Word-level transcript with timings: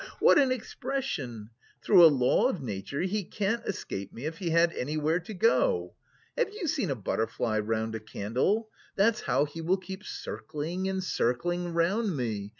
What 0.17 0.39
an 0.39 0.51
expression! 0.51 1.51
Through 1.83 2.03
a 2.03 2.07
law 2.07 2.47
of 2.49 2.59
nature 2.59 3.01
he 3.03 3.23
can't 3.23 3.63
escape 3.67 4.11
me 4.11 4.25
if 4.25 4.39
he 4.39 4.49
had 4.49 4.73
anywhere 4.73 5.19
to 5.19 5.33
go. 5.35 5.93
Have 6.35 6.51
you 6.51 6.65
seen 6.67 6.89
a 6.89 6.95
butterfly 6.95 7.59
round 7.59 7.93
a 7.93 7.99
candle? 7.99 8.69
That's 8.95 9.21
how 9.21 9.45
he 9.45 9.61
will 9.61 9.77
keep 9.77 10.03
circling 10.03 10.89
and 10.89 11.03
circling 11.03 11.75
round 11.75 12.17
me. 12.17 12.49